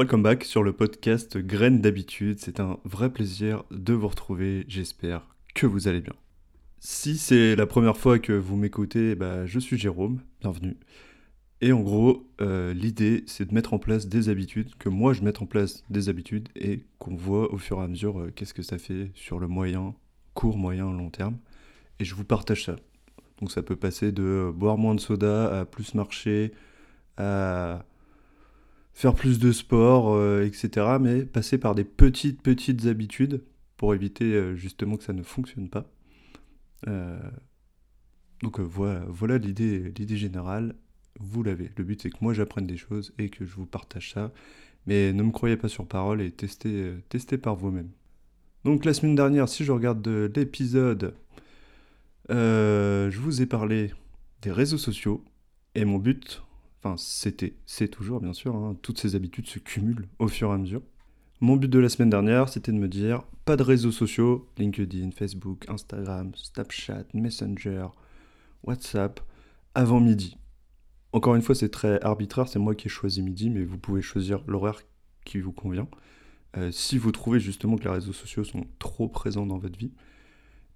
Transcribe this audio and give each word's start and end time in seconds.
Welcome 0.00 0.22
back 0.22 0.44
sur 0.44 0.62
le 0.62 0.72
podcast 0.72 1.36
Graines 1.36 1.82
d'habitude. 1.82 2.38
C'est 2.40 2.58
un 2.58 2.78
vrai 2.84 3.12
plaisir 3.12 3.64
de 3.70 3.92
vous 3.92 4.08
retrouver. 4.08 4.64
J'espère 4.66 5.26
que 5.54 5.66
vous 5.66 5.88
allez 5.88 6.00
bien. 6.00 6.14
Si 6.78 7.18
c'est 7.18 7.54
la 7.54 7.66
première 7.66 7.98
fois 7.98 8.18
que 8.18 8.32
vous 8.32 8.56
m'écoutez, 8.56 9.14
bah, 9.14 9.44
je 9.44 9.58
suis 9.58 9.76
Jérôme. 9.76 10.22
Bienvenue. 10.40 10.78
Et 11.60 11.72
en 11.72 11.80
gros, 11.80 12.26
euh, 12.40 12.72
l'idée, 12.72 13.24
c'est 13.26 13.44
de 13.44 13.52
mettre 13.52 13.74
en 13.74 13.78
place 13.78 14.08
des 14.08 14.30
habitudes, 14.30 14.74
que 14.78 14.88
moi 14.88 15.12
je 15.12 15.20
mette 15.20 15.42
en 15.42 15.46
place 15.46 15.84
des 15.90 16.08
habitudes 16.08 16.48
et 16.56 16.86
qu'on 16.98 17.14
voit 17.14 17.52
au 17.52 17.58
fur 17.58 17.78
et 17.78 17.84
à 17.84 17.86
mesure 17.86 18.20
euh, 18.20 18.32
qu'est-ce 18.34 18.54
que 18.54 18.62
ça 18.62 18.78
fait 18.78 19.10
sur 19.14 19.38
le 19.38 19.48
moyen, 19.48 19.94
court, 20.32 20.56
moyen, 20.56 20.90
long 20.90 21.10
terme. 21.10 21.36
Et 21.98 22.06
je 22.06 22.14
vous 22.14 22.24
partage 22.24 22.64
ça. 22.64 22.76
Donc 23.38 23.52
ça 23.52 23.62
peut 23.62 23.76
passer 23.76 24.12
de 24.12 24.22
euh, 24.22 24.50
boire 24.50 24.78
moins 24.78 24.94
de 24.94 25.00
soda 25.00 25.60
à 25.60 25.66
plus 25.66 25.94
marcher, 25.94 26.52
à 27.18 27.84
faire 28.92 29.14
plus 29.14 29.38
de 29.38 29.52
sport, 29.52 30.20
etc. 30.42 30.98
Mais 31.00 31.24
passer 31.24 31.58
par 31.58 31.74
des 31.74 31.84
petites, 31.84 32.42
petites 32.42 32.86
habitudes 32.86 33.42
pour 33.76 33.94
éviter 33.94 34.56
justement 34.56 34.96
que 34.96 35.04
ça 35.04 35.12
ne 35.12 35.22
fonctionne 35.22 35.68
pas. 35.68 35.90
donc 38.42 38.60
voilà, 38.60 39.04
voilà 39.08 39.38
l'idée 39.38 40.16
générale 40.16 40.74
vous 41.20 41.42
l'avez. 41.42 41.70
Le 41.76 41.84
but 41.84 42.02
c'est 42.02 42.10
que 42.10 42.16
moi 42.20 42.32
j'apprenne 42.32 42.66
des 42.66 42.76
choses 42.76 43.12
et 43.18 43.28
que 43.28 43.44
je 43.44 43.54
vous 43.54 43.66
partage 43.66 44.12
ça. 44.12 44.32
Mais 44.86 45.12
ne 45.12 45.22
me 45.22 45.30
croyez 45.30 45.56
pas 45.56 45.68
sur 45.68 45.86
parole 45.86 46.22
et 46.22 46.30
testez, 46.30 46.72
euh, 46.72 47.02
testez 47.08 47.38
par 47.38 47.54
vous-même. 47.54 47.90
Donc 48.64 48.84
la 48.84 48.94
semaine 48.94 49.14
dernière, 49.14 49.48
si 49.48 49.64
je 49.64 49.72
regarde 49.72 50.06
l'épisode, 50.34 51.14
euh, 52.30 53.10
je 53.10 53.18
vous 53.18 53.42
ai 53.42 53.46
parlé 53.46 53.92
des 54.42 54.52
réseaux 54.52 54.78
sociaux. 54.78 55.24
Et 55.74 55.84
mon 55.84 55.98
but, 55.98 56.42
enfin 56.82 56.96
c'était, 56.96 57.54
c'est 57.66 57.88
toujours 57.88 58.20
bien 58.20 58.32
sûr, 58.32 58.54
hein, 58.54 58.76
toutes 58.82 58.98
ces 58.98 59.14
habitudes 59.14 59.46
se 59.46 59.58
cumulent 59.58 60.08
au 60.18 60.28
fur 60.28 60.50
et 60.50 60.54
à 60.54 60.58
mesure. 60.58 60.82
Mon 61.40 61.56
but 61.56 61.68
de 61.68 61.78
la 61.78 61.88
semaine 61.88 62.10
dernière, 62.10 62.50
c'était 62.50 62.72
de 62.72 62.76
me 62.76 62.88
dire, 62.88 63.22
pas 63.46 63.56
de 63.56 63.62
réseaux 63.62 63.92
sociaux, 63.92 64.46
LinkedIn, 64.58 65.10
Facebook, 65.10 65.64
Instagram, 65.68 66.32
Snapchat, 66.34 67.04
Messenger, 67.14 67.86
WhatsApp, 68.62 69.20
avant 69.74 70.00
midi. 70.00 70.36
Encore 71.12 71.34
une 71.34 71.42
fois, 71.42 71.54
c'est 71.54 71.70
très 71.70 71.98
arbitraire, 72.02 72.46
c'est 72.46 72.58
moi 72.58 72.74
qui 72.74 72.88
ai 72.88 72.90
choisi 72.90 73.22
midi, 73.22 73.48
mais 73.48 73.64
vous 73.64 73.78
pouvez 73.78 74.02
choisir 74.02 74.42
l'horaire 74.46 74.82
qui 75.24 75.40
vous 75.40 75.52
convient. 75.52 75.88
Euh, 76.56 76.70
si 76.72 76.98
vous 76.98 77.10
trouvez 77.10 77.40
justement 77.40 77.76
que 77.76 77.84
les 77.84 77.90
réseaux 77.90 78.12
sociaux 78.12 78.44
sont 78.44 78.66
trop 78.78 79.08
présents 79.08 79.46
dans 79.46 79.58
votre 79.58 79.78
vie. 79.78 79.92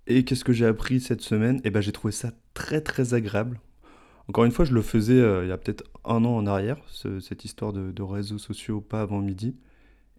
Et 0.07 0.25
qu'est-ce 0.25 0.45
que 0.45 0.53
j'ai 0.53 0.67
appris 0.67 1.01
cette 1.01 1.21
semaine? 1.21 1.61
Eh 1.65 1.71
ben, 1.71 1.81
j'ai 1.81 1.93
trouvé 1.93 2.13
ça 2.13 2.33
très 2.55 2.81
très 2.81 3.15
agréable. 3.15 3.61
Encore 4.29 4.45
une 4.45 4.53
fois, 4.53 4.65
je 4.65 4.73
le 4.73 4.83
faisais 4.83 5.21
euh, 5.21 5.45
il 5.45 5.49
y 5.49 5.53
a 5.53 5.59
peut-être 5.59 5.85
un 6.05 6.25
an 6.25 6.37
en 6.37 6.47
arrière, 6.47 6.79
cette 6.89 7.45
histoire 7.45 7.73
de, 7.73 8.03
réseaux 8.03 8.39
sociaux 8.39 8.81
pas 8.81 9.03
avant 9.03 9.21
midi. 9.21 9.57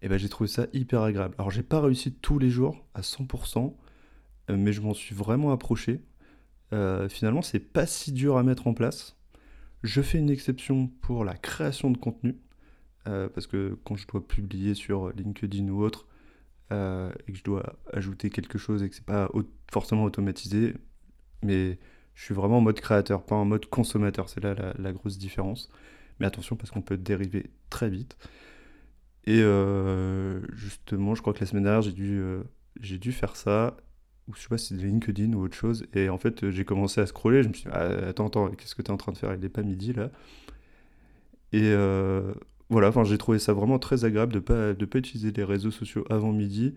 Et 0.02 0.08
ben, 0.08 0.18
j'ai 0.18 0.28
trouvé 0.28 0.48
ça 0.48 0.66
hyper 0.72 1.02
agréable. 1.02 1.34
Alors, 1.38 1.50
j'ai 1.50 1.62
pas 1.62 1.80
réussi 1.80 2.12
tous 2.12 2.38
les 2.38 2.50
jours 2.50 2.84
à 2.94 3.00
100%, 3.00 3.74
euh, 4.50 4.56
mais 4.56 4.72
je 4.72 4.80
m'en 4.80 4.94
suis 4.94 5.14
vraiment 5.14 5.52
approché. 5.52 6.00
finalement, 7.08 7.42
c'est 7.42 7.60
pas 7.60 7.86
si 7.86 8.12
dur 8.12 8.36
à 8.36 8.42
mettre 8.42 8.66
en 8.66 8.74
place. 8.74 9.16
Je 9.82 10.02
fais 10.02 10.18
une 10.18 10.30
exception 10.30 10.88
pour 11.00 11.24
la 11.24 11.34
création 11.34 11.90
de 11.90 11.96
contenu, 11.96 12.36
euh, 13.06 13.28
parce 13.28 13.46
que 13.46 13.78
quand 13.84 13.94
je 13.96 14.06
dois 14.06 14.26
publier 14.26 14.74
sur 14.74 15.10
LinkedIn 15.10 15.68
ou 15.68 15.82
autre, 15.82 16.08
euh, 16.72 17.12
et 17.26 17.32
que 17.32 17.38
je 17.38 17.44
dois 17.44 17.76
ajouter 17.92 18.30
quelque 18.30 18.58
chose 18.58 18.82
et 18.82 18.88
que 18.88 18.96
c'est 18.96 19.04
pas 19.04 19.30
forcément 19.70 20.02
automatisé, 20.02 20.74
mais 21.42 21.78
je 22.16 22.24
suis 22.24 22.34
vraiment 22.34 22.58
en 22.58 22.60
mode 22.62 22.80
créateur, 22.80 23.24
pas 23.24 23.36
en 23.36 23.44
mode 23.44 23.66
consommateur. 23.66 24.28
C'est 24.28 24.42
là 24.42 24.54
la, 24.76 24.92
grosse 24.92 25.18
différence. 25.18 25.70
Mais 26.18 26.26
attention 26.26 26.56
parce 26.56 26.70
qu'on 26.70 26.82
peut 26.82 26.96
dériver 26.96 27.50
très 27.70 27.88
vite. 27.90 28.16
Et 29.26 29.40
euh, 29.42 30.40
justement, 30.54 31.14
je 31.14 31.20
crois 31.20 31.34
que 31.34 31.40
la 31.40 31.46
semaine 31.46 31.64
dernière, 31.64 31.82
j'ai 31.82 31.92
dû, 31.92 32.20
dû 32.80 33.12
faire 33.12 33.36
ça 33.36 33.76
ou 34.28 34.34
je 34.34 34.40
sais 34.40 34.48
pas 34.48 34.58
si 34.58 34.76
c'est 34.76 34.82
LinkedIn 34.82 35.34
ou 35.34 35.44
autre 35.44 35.56
chose. 35.56 35.86
Et 35.94 36.08
en 36.08 36.18
fait, 36.18 36.50
j'ai 36.50 36.64
commencé 36.64 37.00
à 37.00 37.06
scroller. 37.06 37.42
Je 37.42 37.48
me 37.48 37.52
suis 37.52 37.64
dit, 37.64 37.70
ah, 37.72 38.08
attends, 38.08 38.26
attends, 38.28 38.48
qu'est-ce 38.48 38.74
que 38.74 38.82
tu 38.82 38.88
es 38.88 38.92
en 38.92 38.96
train 38.96 39.12
de 39.12 39.18
faire? 39.18 39.34
Il 39.34 39.40
n'est 39.40 39.48
pas 39.48 39.62
midi 39.62 39.92
là. 39.92 40.10
Et 41.52 41.62
euh, 41.62 42.32
voilà, 42.70 42.88
enfin, 42.88 43.04
j'ai 43.04 43.18
trouvé 43.18 43.38
ça 43.38 43.52
vraiment 43.52 43.78
très 43.78 44.04
agréable 44.04 44.32
de 44.32 44.72
de 44.72 44.84
pas 44.86 44.98
utiliser 44.98 45.32
les 45.32 45.44
réseaux 45.44 45.70
sociaux 45.70 46.04
avant 46.10 46.32
midi. 46.32 46.74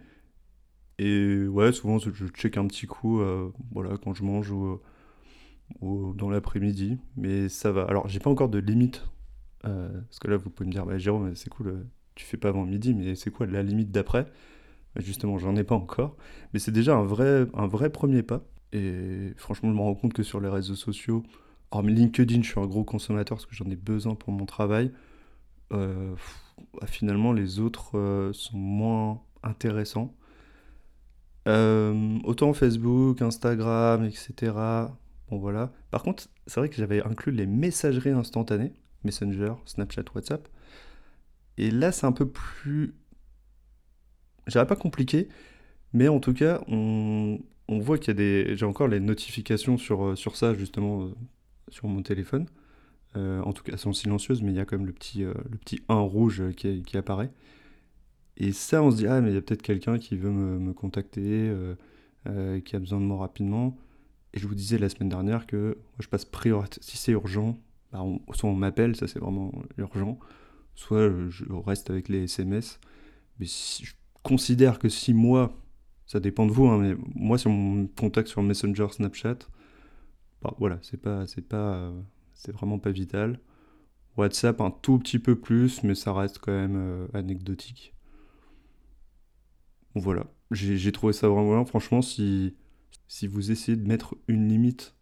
Et 1.00 1.48
ouais, 1.48 1.72
souvent 1.72 1.98
je 1.98 2.28
check 2.28 2.58
un 2.58 2.68
petit 2.68 2.86
coup, 2.86 3.22
euh, 3.22 3.50
voilà, 3.72 3.98
quand 3.98 4.14
je 4.14 4.24
mange 4.24 4.52
ou, 4.52 4.80
ou 5.82 6.14
dans 6.14 6.30
l'après-midi. 6.30 6.98
Mais 7.18 7.50
ça 7.50 7.72
va. 7.72 7.84
Alors, 7.84 8.08
j'ai 8.08 8.20
pas 8.20 8.30
encore 8.30 8.50
de 8.50 8.60
limite. 8.60 9.06
Euh, 9.66 9.90
parce 10.02 10.20
que 10.20 10.28
là, 10.28 10.38
vous 10.38 10.50
pouvez 10.50 10.68
me 10.68 10.72
dire, 10.72 10.86
bah, 10.86 10.98
Jérôme, 10.98 11.36
c'est 11.36 11.50
cool, 11.50 11.86
tu 12.16 12.26
fais 12.26 12.38
pas 12.38 12.50
avant 12.50 12.66
midi, 12.66 12.94
mais 12.94 13.16
c'est 13.16 13.32
quoi 13.32 13.46
la 13.46 13.64
limite 13.64 13.92
d'après? 13.92 14.28
Justement, 14.96 15.38
j'en 15.38 15.56
ai 15.56 15.64
pas 15.64 15.76
encore. 15.76 16.18
Mais 16.54 16.60
c'est 16.60 16.72
déjà 16.72 16.96
un 16.96 17.04
vrai, 17.04 17.46
un 17.54 17.68
vrai 17.68 17.90
premier 17.90 18.24
pas. 18.24 18.44
Et 18.74 19.34
franchement, 19.38 19.70
je 19.70 19.76
me 19.76 19.82
rends 19.82 19.96
compte 19.96 20.14
que 20.14 20.24
sur 20.24 20.40
les 20.40 20.50
réseaux 20.50 20.76
sociaux, 20.76 21.24
hormis 21.72 21.94
LinkedIn, 21.94 22.42
je 22.42 22.52
suis 22.52 22.60
un 22.60 22.66
gros 22.66 22.84
consommateur 22.84 23.38
parce 23.38 23.46
que 23.46 23.56
j'en 23.56 23.70
ai 23.70 23.76
besoin 23.76 24.16
pour 24.16 24.34
mon 24.34 24.46
travail. 24.46 24.92
Euh, 25.74 26.16
bah, 26.80 26.88
finalement, 26.88 27.34
les 27.34 27.60
autres 27.60 27.98
euh, 27.98 28.34
sont 28.34 28.58
moins 28.58 29.22
intéressants. 29.44 30.14
Euh, 31.48 32.20
autant 32.24 32.54
Facebook, 32.54 33.22
Instagram, 33.22 34.04
etc. 34.04 34.54
Bon 35.30 35.38
voilà. 35.38 35.72
Par 35.92 36.04
contre, 36.04 36.28
c'est 36.48 36.60
vrai 36.60 36.70
que 36.70 36.76
j'avais 36.76 37.04
inclus 37.04 37.32
les 37.32 37.46
messageries 37.46 38.10
instantanées, 38.12 38.74
Messenger, 39.04 39.54
Snapchat, 39.66 40.06
WhatsApp. 40.14 40.48
Et 41.58 41.72
là, 41.72 41.92
c'est 41.92 42.06
un 42.06 42.12
peu 42.12 42.28
plus 42.28 42.96
je 44.50 44.60
pas 44.64 44.76
compliqué, 44.76 45.30
mais 45.94 46.08
en 46.08 46.20
tout 46.20 46.34
cas, 46.34 46.62
on, 46.68 47.40
voit 47.70 47.98
qu'il 47.98 48.10
y 48.10 48.12
a 48.12 48.14
des. 48.16 48.56
J'ai 48.56 48.66
encore 48.66 48.88
les 48.88 49.00
notifications 49.00 49.78
sur, 49.78 50.04
euh, 50.04 50.16
ça, 50.34 50.54
justement, 50.54 51.04
euh, 51.04 51.10
sur 51.70 51.88
mon 51.88 52.02
téléphone. 52.02 52.48
Euh, 53.16 53.42
en 53.42 53.54
tout 53.54 53.64
cas, 53.64 53.74
elles 53.74 53.80
sont 53.80 53.94
silencieuses, 53.94 54.42
mais 54.42 54.52
il 54.52 54.56
y 54.56 54.60
a 54.60 54.66
quand 54.66 54.78
même 54.78 54.88
le 54.88 54.94
petit, 54.94 55.22
le 55.22 55.58
petit 55.58 55.82
1 55.90 55.96
rouge 56.00 56.44
qui, 56.56 56.84
qui, 56.84 56.98
apparaît. 56.98 57.32
Et 58.38 58.52
ça, 58.52 58.84
on 58.84 58.92
se 58.92 58.98
dit, 58.98 59.08
ah, 59.08 59.22
mais 59.22 59.32
il 59.32 59.36
y 59.36 59.38
a 59.38 59.42
peut-être 59.42 59.62
quelqu'un 59.62 59.98
qui 59.98 60.16
veut 60.16 60.32
me, 60.32 60.74
contacter, 60.74 61.52
qui 62.66 62.76
a 62.76 62.80
besoin 62.80 63.00
de 63.00 63.06
moi 63.06 63.18
rapidement. 63.18 63.78
Et 64.34 64.40
je 64.40 64.48
vous 64.48 64.56
disais 64.56 64.78
la 64.78 64.90
semaine 64.90 65.10
dernière 65.10 65.48
que 65.48 65.78
je 66.00 66.08
passe 66.08 66.26
priorité. 66.26 66.80
Si 66.82 66.98
c'est 66.98 67.12
urgent, 67.12 67.60
bah, 67.92 68.04
soit 68.34 68.50
on 68.50 68.56
m'appelle, 68.56 68.96
ça 68.96 69.08
c'est 69.08 69.20
vraiment 69.20 69.52
urgent, 69.78 70.20
soit 70.76 71.10
je 71.30 71.46
reste 71.66 71.90
avec 71.90 72.10
les 72.10 72.24
SMS. 72.24 72.80
Mais 73.40 73.46
si, 73.46 73.86
je 73.86 73.94
considère 74.24 74.80
que 74.80 74.90
si 74.90 75.14
moi, 75.14 75.58
ça 76.06 76.20
dépend 76.20 76.46
de 76.46 76.52
vous, 76.52 76.68
hein, 76.68 76.78
mais 76.78 76.96
moi, 77.16 77.38
sur 77.38 77.52
mon 77.52 77.88
contact 77.88 78.28
sur 78.28 78.44
Messenger, 78.44 78.88
Snapchat, 78.92 79.38
bah, 80.42 80.54
voilà, 80.60 80.80
c'est 80.82 80.98
pas, 81.02 81.28
c'est 81.28 81.48
pas, 81.48 81.92
c'est 82.34 82.52
vraiment 82.52 82.80
pas 82.80 82.92
vital. 82.92 83.40
WhatsApp 84.18 84.62
un 84.62 84.72
tout 84.72 85.00
petit 85.00 85.20
peu 85.20 85.36
plus, 85.40 85.84
mais 85.84 85.96
ça 85.96 86.14
reste 86.14 86.40
quand 86.40 86.52
même 86.52 86.76
euh, 86.78 87.08
anecdotique. 87.14 87.94
Voilà, 89.96 90.26
j'ai 90.52 90.92
trouvé 90.92 91.14
ça 91.14 91.28
vraiment 91.28 91.56
bien. 91.56 91.66
Franchement, 91.66 92.02
si, 92.02 92.56
si 93.10 93.28
vous 93.28 93.52
essayez 93.52 93.78
de 93.78 93.86
mettre 93.86 94.16
une 94.30 94.48
limite, 94.48 94.96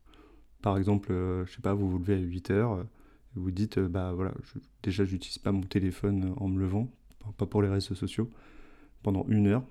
par 0.64 0.80
exemple, 0.80 1.12
euh, 1.12 1.46
je 1.46 1.54
sais 1.54 1.62
pas, 1.62 1.76
vous 1.76 1.88
vous 1.88 2.00
levez 2.00 2.16
à 2.16 2.18
8 2.18 2.50
heures, 2.50 2.72
euh, 2.72 2.84
vous 3.36 3.52
dites, 3.52 3.78
bah 3.78 4.14
voilà, 4.14 4.34
je, 4.42 4.60
déjà 4.82 5.06
j'utilise 5.06 5.38
pas 5.38 5.52
mon 5.52 5.62
téléphone 5.62 6.34
en 6.38 6.48
me 6.48 6.60
levant, 6.60 6.92
pas 7.38 7.46
pour 7.46 7.62
les 7.62 7.70
réseaux 7.70 7.94
sociaux 7.94 8.32
pendant 9.04 9.26
une 9.28 9.48
heure. 9.48 9.64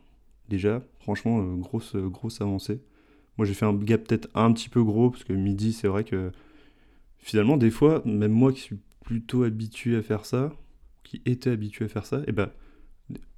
Déjà, 0.48 0.82
franchement, 1.00 1.40
euh, 1.40 1.56
grosse, 1.56 1.96
euh, 1.96 2.08
grosse 2.08 2.40
avancée. 2.40 2.80
Moi, 3.36 3.46
j'ai 3.46 3.54
fait 3.54 3.66
un 3.66 3.74
gap 3.74 4.04
peut-être 4.04 4.28
un 4.34 4.52
petit 4.52 4.68
peu 4.68 4.82
gros, 4.82 5.10
parce 5.10 5.24
que 5.24 5.32
midi, 5.32 5.72
c'est 5.72 5.88
vrai 5.88 6.04
que 6.04 6.30
finalement, 7.18 7.56
des 7.56 7.70
fois, 7.70 8.02
même 8.04 8.32
moi 8.32 8.52
qui 8.52 8.60
suis 8.60 8.78
plutôt 9.04 9.42
habitué 9.42 9.96
à 9.96 10.02
faire 10.02 10.24
ça, 10.24 10.52
qui 11.04 11.20
était 11.26 11.50
habitué 11.50 11.84
à 11.84 11.88
faire 11.88 12.06
ça, 12.06 12.20
et 12.20 12.24
eh 12.28 12.32
ben, 12.32 12.50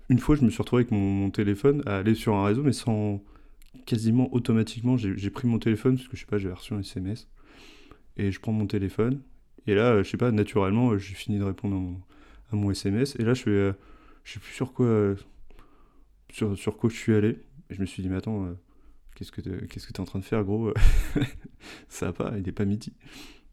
une 0.08 0.19
fois, 0.19 0.37
je 0.37 0.44
me 0.44 0.50
suis 0.50 0.58
retrouvé 0.58 0.82
avec 0.82 0.93
mon, 0.93 1.31
téléphone 1.31 1.82
à 1.87 1.96
aller 1.99 2.14
sur 2.14 2.34
un 2.34 2.44
réseau, 2.44 2.62
mais 2.62 2.72
sans 2.72 3.22
quasiment 3.86 4.32
automatiquement, 4.32 4.96
j'ai 4.96 5.30
pris 5.30 5.48
mon 5.48 5.58
téléphone, 5.58 5.96
parce 5.96 6.08
que 6.08 6.16
je 6.16 6.20
sais 6.20 6.26
pas, 6.26 6.38
j'ai 6.38 6.50
reçu 6.50 6.75
un 6.75 6.80
SMS, 6.80 7.28
et 8.16 8.30
je 8.30 8.40
prends 8.40 8.52
mon 8.52 8.66
téléphone, 8.66 9.20
et 9.66 9.75
là, 9.75 10.02
je 10.02 10.08
sais 10.08 10.16
pas, 10.16 10.30
naturellement, 10.30 10.96
j'ai 10.98 11.14
fini 11.14 11.38
de 11.38 11.44
répondre 11.44 11.76
à 12.52 12.56
mon, 12.56 12.70
SMS, 12.70 13.16
et 13.19 13.25
là, 13.25 13.34
je 13.34 13.42
fais, 13.42 13.50
euh, 13.50 13.72
je 14.25 14.38
plus 14.38 14.54
sur 14.54 14.72
quoi 14.72 15.14
sur, 16.30 16.56
sur 16.58 16.76
quoi 16.76 16.90
je 16.90 16.96
suis 16.96 17.14
allé. 17.14 17.38
Je 17.70 17.80
me 17.80 17.86
suis 17.86 18.02
dit, 18.02 18.08
mais 18.08 18.16
attends, 18.16 18.44
euh, 18.44 18.54
qu'est-ce 19.14 19.32
que 19.32 19.40
tu 19.40 19.50
es 19.50 20.00
en 20.00 20.04
train 20.04 20.19
de 20.19 20.24
faire, 20.24 20.44
gros 20.44 20.72
Ça 21.88 22.06
va 22.06 22.12
pas, 22.12 22.32
il 22.36 22.44
n'est 22.44 22.52
pas 22.52 22.64
midi. 22.64 22.92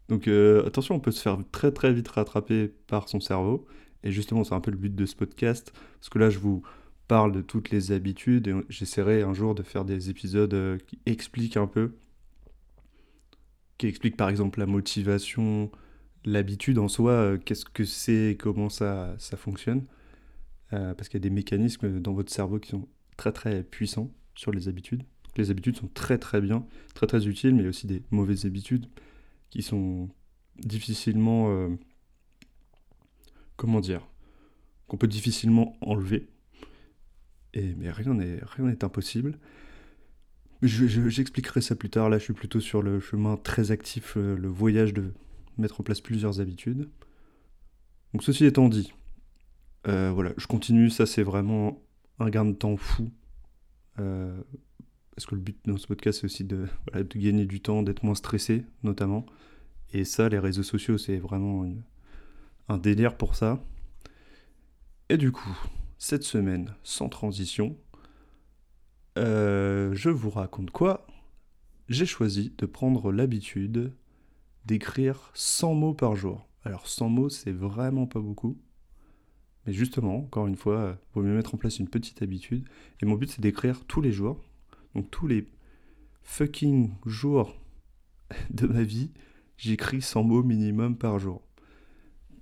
Donc 0.08 0.28
euh, 0.28 0.66
attention, 0.66 0.96
on 0.96 1.00
peut 1.00 1.12
se 1.12 1.22
faire 1.22 1.38
très 1.52 1.72
très 1.72 1.92
vite 1.92 2.08
rattraper 2.08 2.72
par 2.88 3.10
son 3.10 3.20
cerveau. 3.20 3.66
Et 4.04 4.12
justement, 4.12 4.44
c'est 4.44 4.54
un 4.54 4.62
peu 4.62 4.72
le 4.72 4.78
but 4.78 4.94
de 4.94 5.06
ce 5.06 5.16
podcast. 5.16 5.74
Parce 6.00 6.10
que 6.10 6.20
là, 6.20 6.30
je 6.30 6.38
vous 6.38 6.62
parle 7.08 7.32
de 7.32 7.42
toutes 7.42 7.70
les 7.70 7.92
habitudes 7.92 8.48
et 8.48 8.54
j'essaierai 8.70 9.22
un 9.22 9.34
jour 9.34 9.56
de 9.56 9.64
faire 9.64 9.86
des 9.86 10.10
épisodes 10.10 10.54
euh, 10.54 10.78
qui 10.88 11.00
expliquent 11.06 11.58
un 11.58 11.68
peu, 11.68 11.96
qui 13.78 13.88
expliquent 13.88 14.18
par 14.18 14.30
exemple 14.30 14.60
la 14.60 14.66
motivation, 14.66 15.72
l'habitude 16.24 16.80
en 16.80 16.88
soi, 16.88 17.38
qu'est-ce 17.38 17.66
que 17.66 17.86
c'est, 17.86 18.38
comment 18.40 18.70
ça, 18.70 19.16
ça 19.20 19.38
fonctionne. 19.38 19.86
parce 20.70 21.08
qu'il 21.08 21.20
y 21.20 21.24
a 21.24 21.28
des 21.28 21.30
mécanismes 21.30 22.00
dans 22.00 22.14
votre 22.14 22.32
cerveau 22.32 22.60
qui 22.60 22.70
sont 22.70 22.88
très 23.18 23.32
très 23.32 23.64
puissants 23.64 24.12
sur 24.34 24.52
les 24.52 24.68
habitudes. 24.68 25.04
les 25.38 25.52
habitudes 25.52 25.78
sont 25.78 25.90
très 25.94 26.18
très 26.18 26.42
bien, 26.42 26.66
très 26.96 27.08
très 27.08 27.28
utiles, 27.28 27.54
mais 27.54 27.62
il 27.62 27.64
y 27.64 27.68
a 27.68 27.70
aussi 27.70 27.88
des 27.88 28.02
mauvaises 28.12 28.46
habitudes 28.46 28.88
qui 29.50 29.62
sont 29.62 30.10
difficilement... 30.58 31.70
comment 33.56 33.80
dire 33.80 34.02
Qu'on 34.88 34.98
peut 34.98 35.08
difficilement 35.08 35.78
enlever. 35.82 36.28
Et, 37.56 37.74
mais 37.78 37.90
rien 37.90 38.14
n'est 38.14 38.84
impossible. 38.84 39.40
J'expliquerai 40.62 41.62
ça 41.62 41.76
plus 41.76 41.90
tard. 41.90 42.10
Là, 42.10 42.18
je 42.18 42.24
suis 42.24 42.34
plutôt 42.34 42.60
sur 42.60 42.82
le 42.82 43.00
chemin 43.00 43.38
très 43.38 43.72
actif, 43.72 44.16
euh, 44.18 44.36
le, 44.38 44.48
voyage 44.48 44.94
de 44.94 45.14
mettre 45.58 45.82
en 45.82 45.84
place 45.84 46.02
plusieurs 46.02 46.40
habitudes. 46.40 46.90
Donc, 48.14 48.24
ceci 48.24 48.46
étant 48.46 48.70
dit, 48.70 48.94
euh, 49.88 50.12
voilà, 50.12 50.34
je 50.38 50.48
continue. 50.48 50.90
Ça, 50.90 51.06
c'est 51.06 51.24
vraiment 51.24 51.82
un 52.20 52.30
gain 52.30 52.46
de 52.46 52.54
temps 52.54 52.78
fou. 52.78 53.12
Euh, 54.00 54.42
parce 55.16 55.26
que 55.26 55.36
le 55.36 55.42
but 55.42 55.58
dans 55.66 55.78
ce 55.78 55.88
podcast, 55.88 56.20
c'est 56.20 56.26
aussi 56.26 56.44
de, 56.44 56.68
gagner 57.16 57.46
du 57.46 57.62
temps, 57.62 57.84
d'être 57.84 58.04
moins 58.04 58.16
stressé, 58.16 58.66
notamment. 58.84 59.26
Et 59.94 60.04
ça, 60.04 60.30
les 60.30 60.40
réseaux 60.40 60.64
sociaux, 60.64 60.98
c'est 60.98 61.18
vraiment 61.18 61.66
un 62.68 62.78
délire 62.78 63.16
pour 63.16 63.36
ça. 63.36 63.64
Et 65.10 65.18
du 65.18 65.32
coup, 65.32 65.56
cette 66.06 66.22
semaine, 66.22 66.76
sans 66.84 67.10
transition, 67.10 67.76
euh, 69.18 69.92
je 69.96 70.12
vous 70.12 70.30
raconte 70.30 70.70
quoi? 70.70 71.08
J'ai 71.90 72.06
choisi 72.06 72.54
de 72.60 72.68
prendre 72.68 73.12
l'habitude 73.12 73.92
d'écrire 74.66 75.32
100 75.34 75.74
mots 75.74 75.96
par 75.96 76.16
jour. 76.16 76.48
Alors 76.64 76.88
100 76.88 77.10
mots, 77.10 77.30
c'est 77.30 77.52
vraiment 77.52 78.06
pas 78.06 78.20
beaucoup. 78.20 78.56
Mais 79.66 79.74
justement, 79.74 80.18
encore 80.20 80.46
une 80.46 80.58
fois, 80.58 80.96
il 80.96 81.14
vaut 81.16 81.24
mieux 81.24 81.36
mettre 81.36 81.56
en 81.56 81.58
place 81.58 81.80
une 81.80 81.90
petite 81.90 82.22
habitude. 82.22 82.70
Et 83.02 83.08
mon 83.08 83.16
but, 83.16 83.32
c'est 83.32 83.42
d'écrire 83.42 83.84
tous 83.86 84.02
les 84.02 84.12
jours. 84.12 84.40
Donc 84.94 85.10
tous 85.10 85.26
les 85.26 85.48
fucking 86.22 86.94
jours 87.08 87.60
de 88.52 88.68
ma 88.68 88.84
vie, 88.84 89.10
j'écris 89.58 90.04
100 90.04 90.24
mots 90.24 90.44
minimum 90.44 91.00
par 91.00 91.18
jour. 91.18 91.42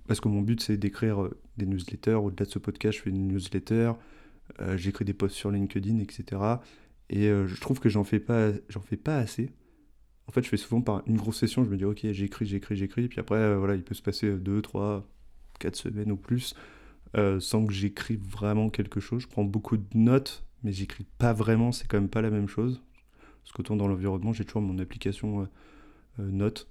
Parce 0.06 0.20
que 0.20 0.28
mon 0.28 0.42
but, 0.42 0.60
c'est 0.62 0.76
d'écrire 0.76 1.22
euh, 1.22 1.40
des 1.56 1.66
newsletters. 1.66 2.14
Au-delà 2.14 2.46
de 2.46 2.50
ce 2.50 2.58
podcast, 2.58 2.98
je 2.98 3.02
fais 3.02 3.10
une 3.10 3.28
newsletter. 3.28 3.92
Euh, 4.60 4.76
j'écris 4.76 5.04
des 5.04 5.14
posts 5.14 5.36
sur 5.36 5.50
LinkedIn, 5.50 5.98
etc. 5.98 6.40
Et 7.10 7.28
euh, 7.28 7.46
je 7.46 7.60
trouve 7.60 7.80
que 7.80 7.88
j'en 7.88 8.04
fais 8.04 8.20
pas, 8.20 8.52
fais 8.84 8.96
pas 8.96 9.16
assez. 9.16 9.50
En 10.26 10.32
fait, 10.32 10.42
je 10.42 10.48
fais 10.48 10.56
souvent 10.56 10.80
par 10.80 11.02
une 11.06 11.16
grosse 11.16 11.38
session, 11.38 11.64
je 11.64 11.70
me 11.70 11.76
dis 11.76 11.84
ok, 11.84 12.00
j'écris, 12.12 12.46
j'écris, 12.46 12.76
j'écris, 12.76 13.08
puis 13.08 13.20
après, 13.20 13.36
euh, 13.36 13.58
voilà, 13.58 13.74
il 13.74 13.82
peut 13.82 13.94
se 13.94 14.00
passer 14.00 14.32
2, 14.32 14.62
3, 14.62 15.06
4 15.58 15.76
semaines 15.76 16.12
ou 16.12 16.16
plus 16.16 16.54
sans 17.38 17.64
que 17.64 17.72
j'écrive 17.72 18.20
vraiment 18.28 18.70
quelque 18.70 18.98
chose. 18.98 19.22
Je 19.22 19.28
prends 19.28 19.44
beaucoup 19.44 19.76
de 19.76 19.84
notes, 19.94 20.44
mais 20.64 20.72
j'écris 20.72 21.06
pas 21.18 21.32
vraiment, 21.32 21.70
c'est 21.70 21.86
quand 21.86 22.00
même 22.00 22.08
pas 22.08 22.22
la 22.22 22.30
même 22.30 22.48
chose. 22.48 22.82
Parce 23.44 23.52
qu'autant 23.52 23.76
dans 23.76 23.86
l'environnement, 23.86 24.32
j'ai 24.32 24.44
toujours 24.44 24.62
mon 24.62 24.80
application 24.80 25.48
notes. 26.18 26.68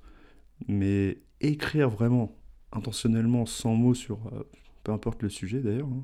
Mais 0.68 1.22
écrire 1.40 1.90
vraiment, 1.90 2.36
intentionnellement, 2.74 3.46
sans 3.46 3.74
mots 3.76 3.94
sur 3.94 4.20
peu 4.84 4.92
importe 4.92 5.22
le 5.24 5.30
sujet 5.30 5.60
d'ailleurs, 5.60 5.88
hein, 5.88 6.04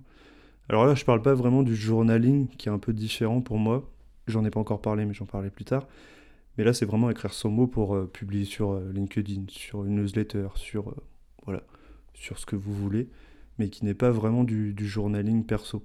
alors 0.69 0.85
là, 0.85 0.93
je 0.93 1.03
parle 1.03 1.23
pas 1.23 1.33
vraiment 1.33 1.63
du 1.63 1.75
journaling 1.75 2.47
qui 2.47 2.69
est 2.69 2.71
un 2.71 2.77
peu 2.77 2.93
différent 2.93 3.41
pour 3.41 3.57
moi. 3.57 3.91
J'en 4.27 4.45
ai 4.45 4.51
pas 4.51 4.59
encore 4.59 4.81
parlé, 4.81 5.05
mais 5.05 5.15
j'en 5.15 5.25
parlerai 5.25 5.49
plus 5.49 5.65
tard. 5.65 5.87
Mais 6.57 6.63
là, 6.63 6.73
c'est 6.73 6.85
vraiment 6.85 7.09
écrire 7.09 7.33
son 7.33 7.49
mot 7.49 7.65
pour 7.65 7.95
euh, 7.95 8.05
publier 8.05 8.45
sur 8.45 8.73
euh, 8.73 8.91
LinkedIn, 8.93 9.45
sur 9.49 9.83
une 9.85 9.95
newsletter, 9.95 10.49
sur, 10.55 10.89
euh, 10.89 10.95
voilà, 11.45 11.63
sur 12.13 12.37
ce 12.37 12.45
que 12.45 12.55
vous 12.55 12.73
voulez, 12.73 13.09
mais 13.57 13.69
qui 13.69 13.83
n'est 13.83 13.95
pas 13.95 14.11
vraiment 14.11 14.43
du, 14.43 14.75
journaling 14.77 15.43
perso. 15.43 15.83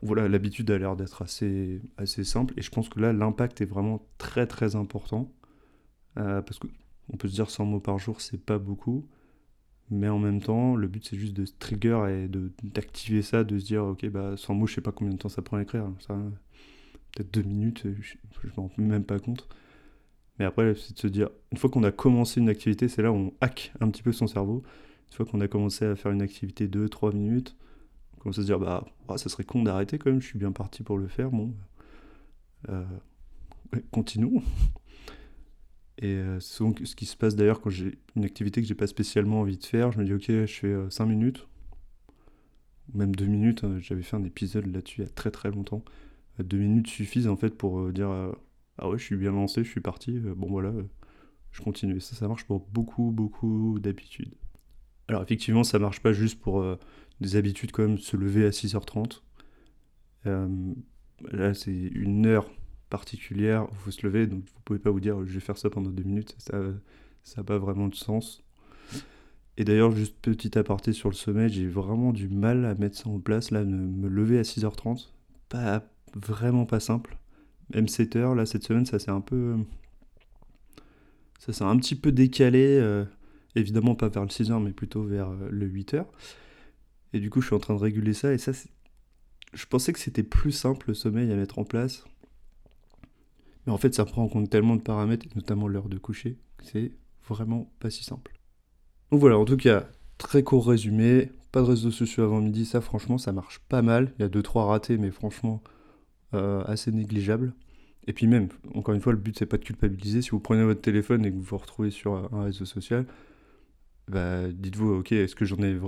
Voilà, 0.00 0.28
l'habitude 0.28 0.70
a 0.70 0.78
l'air 0.78 0.96
d'être 0.96 1.20
assez, 1.22 1.82
assez 1.98 2.24
simple, 2.24 2.54
et 2.56 2.62
je 2.62 2.70
pense 2.70 2.88
que 2.88 3.00
là, 3.00 3.12
l'impact 3.12 3.60
est 3.60 3.66
vraiment 3.66 4.06
très 4.16 4.46
très 4.46 4.76
important. 4.76 5.32
parce 6.14 6.58
que 6.58 6.68
on 7.12 7.16
peut 7.16 7.28
se 7.28 7.34
dire 7.34 7.50
100 7.50 7.64
mots 7.64 7.80
par 7.80 7.98
jour, 7.98 8.20
c'est 8.20 8.42
pas 8.42 8.58
beaucoup. 8.58 9.08
Mais 9.90 10.08
en 10.08 10.18
même 10.18 10.40
temps, 10.40 10.76
le 10.76 10.86
but 10.86 11.06
c'est 11.06 11.16
juste 11.16 11.34
de 11.34 11.46
trigger 11.46 12.04
et 12.10 12.28
d'activer 12.62 13.22
ça, 13.22 13.44
de 13.44 13.58
se 13.58 13.64
dire 13.64 13.84
ok 13.84 14.06
bah 14.10 14.36
sans 14.36 14.54
mots 14.54 14.66
je 14.66 14.74
sais 14.74 14.80
pas 14.82 14.92
combien 14.92 15.14
de 15.14 15.18
temps 15.18 15.30
ça 15.30 15.40
prend 15.42 15.56
à 15.56 15.62
écrire, 15.62 15.90
ça 16.00 16.14
peut-être 17.14 17.32
deux 17.32 17.42
minutes, 17.42 17.84
je, 18.00 18.16
je 18.44 18.48
m'en 18.56 18.64
rends 18.68 18.72
même 18.76 19.04
pas 19.04 19.18
compte. 19.18 19.48
Mais 20.38 20.44
après 20.44 20.74
c'est 20.74 20.94
de 20.94 20.98
se 20.98 21.06
dire, 21.06 21.30
une 21.52 21.58
fois 21.58 21.70
qu'on 21.70 21.84
a 21.84 21.92
commencé 21.92 22.40
une 22.40 22.48
activité, 22.50 22.88
c'est 22.88 23.02
là 23.02 23.12
où 23.12 23.16
on 23.16 23.32
hack 23.40 23.72
un 23.80 23.90
petit 23.90 24.02
peu 24.02 24.12
son 24.12 24.26
cerveau. 24.26 24.62
Une 25.10 25.16
fois 25.16 25.26
qu'on 25.26 25.40
a 25.40 25.48
commencé 25.48 25.86
à 25.86 25.96
faire 25.96 26.12
une 26.12 26.22
activité 26.22 26.68
2-3 26.68 27.14
minutes, 27.14 27.56
on 28.14 28.20
commence 28.20 28.38
à 28.38 28.42
se 28.42 28.46
dire 28.46 28.58
bah 28.58 28.84
ça 29.16 29.28
serait 29.30 29.44
con 29.44 29.62
d'arrêter 29.62 29.98
quand 29.98 30.10
même, 30.10 30.20
je 30.20 30.26
suis 30.26 30.38
bien 30.38 30.52
parti 30.52 30.82
pour 30.82 30.98
le 30.98 31.08
faire, 31.08 31.30
bon. 31.30 31.54
Euh, 32.68 32.84
continuons. 33.90 34.42
Et 36.00 36.14
euh, 36.14 36.38
souvent 36.38 36.72
ce 36.84 36.94
qui 36.94 37.06
se 37.06 37.16
passe 37.16 37.34
d'ailleurs 37.34 37.60
quand 37.60 37.70
j'ai 37.70 37.98
une 38.14 38.24
activité 38.24 38.62
que 38.62 38.68
j'ai 38.68 38.76
pas 38.76 38.86
spécialement 38.86 39.40
envie 39.40 39.58
de 39.58 39.64
faire. 39.64 39.90
Je 39.90 39.98
me 39.98 40.04
dis, 40.04 40.14
ok, 40.14 40.26
je 40.28 40.46
fais 40.46 40.90
5 40.90 41.04
euh, 41.04 41.06
minutes, 41.06 41.48
même 42.94 43.14
2 43.14 43.26
minutes. 43.26 43.64
Hein, 43.64 43.78
j'avais 43.80 44.02
fait 44.02 44.16
un 44.16 44.24
épisode 44.24 44.66
là-dessus 44.66 45.00
il 45.00 45.04
y 45.04 45.08
a 45.08 45.10
très 45.10 45.32
très 45.32 45.50
longtemps. 45.50 45.82
2 46.38 46.56
euh, 46.56 46.60
minutes 46.60 46.86
suffisent 46.86 47.26
en 47.26 47.36
fait 47.36 47.50
pour 47.50 47.92
dire, 47.92 48.10
ah 48.78 48.88
ouais, 48.88 48.96
je 48.96 49.04
suis 49.04 49.16
bien 49.16 49.32
lancé, 49.32 49.64
je 49.64 49.70
suis 49.70 49.80
parti. 49.80 50.20
bon 50.20 50.46
voilà, 50.48 50.72
je 51.50 51.62
continue. 51.62 52.00
ça, 52.00 52.14
ça 52.14 52.28
marche 52.28 52.44
pour 52.44 52.60
beaucoup, 52.60 53.10
beaucoup 53.10 53.78
d'habitudes. 53.80 54.34
Alors 55.08 55.22
effectivement, 55.22 55.64
ça 55.64 55.80
marche 55.80 56.00
pas 56.00 56.12
juste 56.12 56.38
pour 56.38 56.64
des 57.20 57.34
habitudes 57.34 57.72
comme 57.72 57.98
se 57.98 58.16
lever 58.16 58.46
à 58.46 58.50
6h30. 58.50 59.22
là, 60.24 61.54
c'est 61.54 61.72
une 61.72 62.26
heure 62.26 62.48
particulière 62.90 63.66
où 63.70 63.74
faut 63.74 63.90
se 63.90 64.06
lever, 64.06 64.26
donc 64.26 64.44
vous 64.44 64.60
pouvez 64.64 64.78
pas 64.78 64.90
vous 64.90 65.00
dire 65.00 65.24
je 65.24 65.32
vais 65.32 65.40
faire 65.40 65.58
ça 65.58 65.70
pendant 65.70 65.90
deux 65.90 66.02
minutes, 66.02 66.36
ça 66.38 66.56
n'a 67.36 67.44
pas 67.44 67.58
vraiment 67.58 67.88
de 67.88 67.94
sens. 67.94 68.42
Et 69.58 69.64
d'ailleurs, 69.64 69.90
juste 69.90 70.16
petit 70.22 70.56
aparté 70.56 70.92
sur 70.92 71.08
le 71.08 71.16
sommeil, 71.16 71.48
j'ai 71.48 71.66
vraiment 71.66 72.12
du 72.12 72.28
mal 72.28 72.64
à 72.64 72.76
mettre 72.76 72.96
ça 72.96 73.08
en 73.08 73.18
place, 73.18 73.50
là, 73.50 73.64
me 73.64 74.08
lever 74.08 74.38
à 74.38 74.42
6h30, 74.42 75.08
pas 75.48 75.84
vraiment 76.14 76.64
pas 76.64 76.78
simple. 76.78 77.18
Même 77.74 77.86
7h, 77.86 78.36
là, 78.36 78.46
cette 78.46 78.62
semaine, 78.62 78.86
ça 78.86 78.98
s'est 79.00 79.10
un 79.10 79.20
peu... 79.20 79.56
Ça 81.40 81.52
s'est 81.52 81.64
un 81.64 81.76
petit 81.76 81.96
peu 81.96 82.12
décalé, 82.12 82.78
euh, 82.80 83.04
évidemment 83.56 83.96
pas 83.96 84.08
vers 84.08 84.22
le 84.22 84.28
6h, 84.28 84.62
mais 84.62 84.72
plutôt 84.72 85.02
vers 85.02 85.30
euh, 85.30 85.48
le 85.50 85.68
8h. 85.68 86.04
Et 87.12 87.20
du 87.20 87.28
coup, 87.28 87.40
je 87.40 87.46
suis 87.46 87.56
en 87.56 87.60
train 87.60 87.74
de 87.74 87.80
réguler 87.80 88.12
ça, 88.12 88.32
et 88.32 88.38
ça, 88.38 88.52
je 89.52 89.66
pensais 89.66 89.92
que 89.92 89.98
c'était 89.98 90.22
plus 90.22 90.52
simple 90.52 90.88
le 90.88 90.94
sommeil 90.94 91.32
à 91.32 91.36
mettre 91.36 91.58
en 91.58 91.64
place. 91.64 92.04
Mais 93.68 93.74
en 93.74 93.76
fait, 93.76 93.94
ça 93.94 94.06
prend 94.06 94.22
en 94.22 94.28
compte 94.28 94.48
tellement 94.48 94.76
de 94.76 94.80
paramètres, 94.80 95.26
notamment 95.36 95.68
l'heure 95.68 95.90
de 95.90 95.98
coucher, 95.98 96.38
que 96.56 96.64
c'est 96.64 96.92
vraiment 97.28 97.70
pas 97.80 97.90
si 97.90 98.02
simple. 98.02 98.32
Donc 99.12 99.20
voilà, 99.20 99.36
en 99.36 99.44
tout 99.44 99.58
cas, 99.58 99.90
très 100.16 100.42
court 100.42 100.66
résumé, 100.66 101.32
pas 101.52 101.60
de 101.60 101.66
réseaux 101.66 101.90
sociaux 101.90 102.24
avant 102.24 102.40
midi, 102.40 102.64
ça 102.64 102.80
franchement, 102.80 103.18
ça 103.18 103.30
marche 103.30 103.58
pas 103.68 103.82
mal. 103.82 104.14
Il 104.18 104.22
y 104.22 104.24
a 104.24 104.30
2-3 104.30 104.68
ratés, 104.68 104.96
mais 104.96 105.10
franchement, 105.10 105.62
euh, 106.32 106.64
assez 106.64 106.90
négligeable. 106.92 107.52
Et 108.06 108.14
puis 108.14 108.26
même, 108.26 108.48
encore 108.74 108.94
une 108.94 109.02
fois, 109.02 109.12
le 109.12 109.18
but 109.18 109.38
c'est 109.38 109.44
pas 109.44 109.58
de 109.58 109.64
culpabiliser. 109.64 110.22
Si 110.22 110.30
vous 110.30 110.40
prenez 110.40 110.64
votre 110.64 110.80
téléphone 110.80 111.26
et 111.26 111.30
que 111.30 111.36
vous 111.36 111.42
vous 111.42 111.58
retrouvez 111.58 111.90
sur 111.90 112.14
un 112.34 112.44
réseau 112.44 112.64
social, 112.64 113.04
bah, 114.08 114.48
dites-vous, 114.50 114.94
ok, 114.94 115.12
est-ce 115.12 115.34
que 115.34 115.44
j'en 115.44 115.58
ai... 115.58 115.78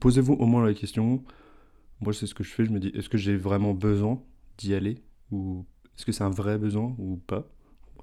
Posez-vous 0.00 0.32
au 0.32 0.46
moins 0.46 0.64
la 0.64 0.72
question. 0.72 1.22
Moi, 2.00 2.14
c'est 2.14 2.26
ce 2.26 2.34
que 2.34 2.44
je 2.44 2.54
fais. 2.54 2.64
Je 2.64 2.70
me 2.70 2.80
dis, 2.80 2.88
est-ce 2.94 3.10
que 3.10 3.18
j'ai 3.18 3.36
vraiment 3.36 3.74
besoin 3.74 4.22
d'y 4.56 4.72
aller 4.72 5.02
Ou 5.30 5.66
est-ce 5.96 6.04
que 6.04 6.12
c'est 6.12 6.24
un 6.24 6.30
vrai 6.30 6.58
besoin 6.58 6.94
ou 6.98 7.16
pas? 7.16 7.48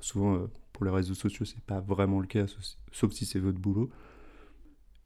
Souvent, 0.01 0.35
euh, 0.35 0.47
pour 0.71 0.85
les 0.85 0.91
réseaux 0.91 1.13
sociaux, 1.13 1.45
c'est 1.45 1.61
pas 1.61 1.79
vraiment 1.79 2.19
le 2.19 2.27
cas, 2.27 2.45
sauf 2.91 3.11
si 3.13 3.25
c'est 3.25 3.39
votre 3.39 3.59
boulot. 3.59 3.89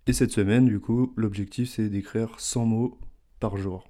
Et 0.07 0.13
cette 0.13 0.31
semaine, 0.31 0.65
du 0.65 0.79
coup, 0.79 1.13
l'objectif, 1.17 1.69
c'est 1.69 1.89
d'écrire 1.89 2.39
100 2.39 2.65
mots 2.65 2.97
par 3.39 3.57
jour. 3.57 3.89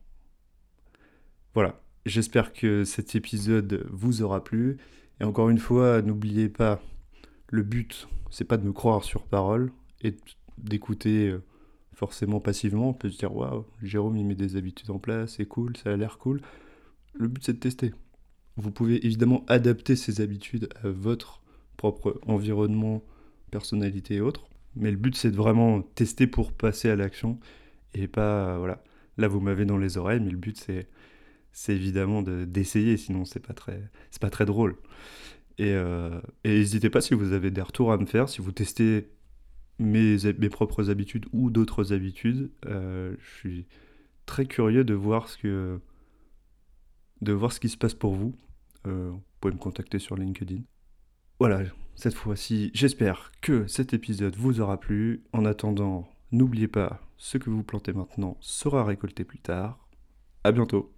Voilà. 1.54 1.80
J'espère 2.06 2.54
que 2.54 2.86
cet 2.86 3.16
épisode 3.16 3.86
vous 3.92 4.22
aura 4.22 4.44
plu. 4.44 4.78
Et 5.20 5.24
encore 5.24 5.50
une 5.50 5.60
fois, 5.60 6.02
n'oubliez 6.02 6.50
pas, 6.50 6.82
le 7.50 7.64
but, 7.64 8.08
c'est 8.32 8.46
pas 8.46 8.58
de 8.58 8.66
me 8.66 8.74
croire 8.74 9.04
sur 9.04 9.24
parole 9.24 9.72
et 10.02 10.16
d'écouter 10.58 11.30
euh, 11.30 11.44
forcément 11.94 12.40
passivement. 12.40 12.90
On 12.90 12.94
peut 12.94 13.10
se 13.10 13.18
dire, 13.18 13.36
waouh, 13.36 13.66
Jérôme, 13.84 14.18
il 14.18 14.26
met 14.26 14.36
des 14.36 14.56
habitudes 14.56 14.90
en 14.90 15.00
place, 15.00 15.36
c'est 15.38 15.46
cool, 15.46 15.76
ça 15.78 15.92
a 15.92 15.98
l'air 15.98 16.18
cool. 16.18 16.42
Le 17.14 17.28
but, 17.28 17.44
c'est 17.44 17.54
de 17.54 17.60
tester. 17.60 17.94
Vous 18.58 18.72
pouvez 18.72 19.06
évidemment 19.06 19.46
adapter 19.48 19.96
ces 19.96 20.22
habitudes 20.22 20.70
à 20.84 20.90
votre 20.90 21.42
propre 21.78 22.20
environnement, 22.26 23.04
personnalité 23.52 24.16
et 24.16 24.22
autres. 24.22 24.48
Mais 24.76 24.92
le 24.92 24.98
but, 24.98 25.16
c'est 25.16 25.32
de 25.32 25.36
vraiment 25.36 25.82
tester 25.82 26.28
pour 26.28 26.52
passer 26.52 26.90
à 26.90 26.96
l'action 26.96 27.40
et 27.94 28.08
pas, 28.08 28.58
voilà. 28.58 28.84
Là, 29.18 29.28
vous 29.28 29.40
m'avez 29.40 29.66
dans 29.66 29.78
les 29.78 29.98
oreilles, 29.98 30.20
mais 30.20 30.32
le 30.32 30.38
but, 30.38 30.58
c'est, 30.58 30.88
évidemment 31.74 32.22
d'essayer, 32.22 32.98
sinon 32.98 33.26
c'est 33.26 33.40
pas 33.40 33.54
très, 33.54 33.82
pas 34.22 34.30
très 34.30 34.46
drôle. 34.46 34.76
Et, 35.58 35.72
euh, 35.74 36.22
n'hésitez 36.46 36.90
pas 36.90 37.02
si 37.02 37.16
vous 37.16 37.34
avez 37.34 37.50
des 37.50 37.62
retours 37.62 37.92
à 37.92 37.98
me 37.98 38.06
faire, 38.06 38.30
si 38.30 38.42
vous 38.42 38.52
testez 38.52 39.10
mes, 39.80 40.18
mes 40.38 40.50
propres 40.50 40.90
habitudes 40.92 41.26
ou 41.34 41.50
d'autres 41.50 41.94
habitudes. 41.94 42.52
Euh, 42.68 43.16
je 43.20 43.38
suis 43.40 43.66
très 44.28 44.46
curieux 44.46 44.84
de 44.84 44.94
voir 44.94 45.30
ce 45.30 45.38
que 45.38 45.80
de 47.22 47.34
voir 47.34 47.52
ce 47.52 47.60
qui 47.60 47.70
se 47.70 47.78
passe 47.78 47.96
pour 47.96 48.14
vous. 48.14 48.36
Euh, 48.86 49.10
vous 49.12 49.22
pouvez 49.40 49.54
me 49.54 49.60
contacter 49.60 50.00
sur 50.00 50.16
LinkedIn. 50.16 50.62
Voilà, 51.40 51.62
cette 51.96 52.16
fois-ci, 52.16 52.72
j'espère 52.74 53.32
que 53.42 53.68
cet 53.68 53.94
épisode 53.94 54.36
vous 54.36 54.60
aura 54.60 54.80
plu. 54.80 55.24
En 55.34 55.46
attendant, 55.46 56.08
n'oubliez 56.32 56.68
pas, 56.68 57.02
ce 57.18 57.38
que 57.38 57.50
vous 57.50 57.64
plantez 57.64 57.94
maintenant 57.94 58.38
sera 58.40 58.84
récolté 58.84 59.24
plus 59.24 59.40
tard. 59.40 59.88
À 60.44 60.52
bientôt 60.52 60.94